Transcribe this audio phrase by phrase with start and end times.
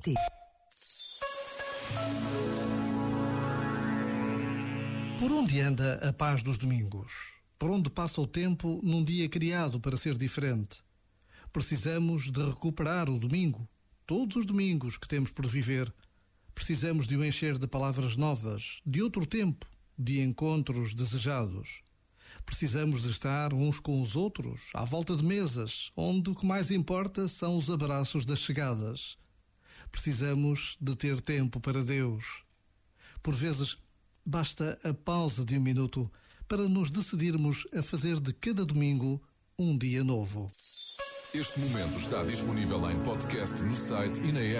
[0.00, 0.14] pt
[5.18, 7.34] Por onde anda a paz dos domingos?
[7.58, 10.82] Por onde passa o tempo num dia criado para ser diferente?
[11.52, 13.68] Precisamos de recuperar o domingo,
[14.06, 15.92] todos os domingos que temos por viver.
[16.54, 19.66] Precisamos de o encher de palavras novas, de outro tempo,
[19.98, 21.82] de encontros desejados.
[22.46, 26.70] Precisamos de estar uns com os outros, à volta de mesas, onde o que mais
[26.70, 29.19] importa são os abraços das chegadas.
[29.90, 32.44] Precisamos de ter tempo para Deus.
[33.22, 33.76] Por vezes,
[34.24, 36.10] Basta a pausa de um minuto
[36.46, 39.20] para nos decidirmos a fazer de cada domingo
[39.58, 40.46] um dia novo.
[41.32, 44.58] Este momento está disponível em podcast no site e na app.